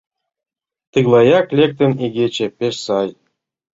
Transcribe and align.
Тыглаяк 0.91 1.47
лектын, 1.57 1.91
игече 2.05 2.47
пеш 2.57 2.75
сай. 2.85 3.09